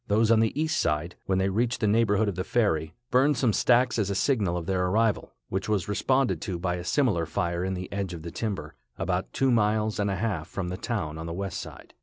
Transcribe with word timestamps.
Those 0.07 0.31
on 0.31 0.39
the 0.39 0.59
east 0.59 0.79
side, 0.79 1.15
when 1.27 1.37
they 1.37 1.49
reached 1.49 1.79
the 1.79 1.85
neighborhood 1.85 2.27
of 2.27 2.33
the 2.33 2.43
ferry, 2.43 2.95
burned 3.11 3.37
some 3.37 3.53
stacks 3.53 3.99
as 3.99 4.09
a 4.09 4.15
signal 4.15 4.57
of 4.57 4.65
their 4.65 4.87
arrival, 4.87 5.35
which 5.49 5.69
was 5.69 5.87
responded 5.87 6.41
to 6.41 6.57
by 6.57 6.77
a 6.77 6.83
similar 6.83 7.27
fire 7.27 7.63
in 7.63 7.75
the 7.75 7.87
edge 7.93 8.15
of 8.15 8.23
the 8.23 8.31
timber, 8.31 8.73
about 8.97 9.31
two 9.31 9.51
miles 9.51 9.99
and 9.99 10.09
a 10.09 10.15
half 10.15 10.47
from 10.47 10.69
the 10.69 10.75
town 10.75 11.19
on 11.19 11.27
the 11.27 11.33
west 11.37 11.59
side. 11.61 11.93